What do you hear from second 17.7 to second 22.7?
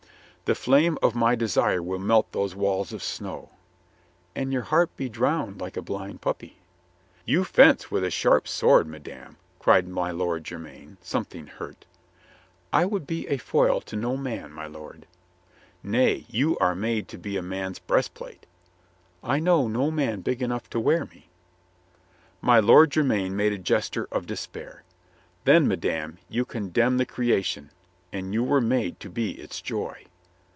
breastplate." "I know no man big enough to wear me." My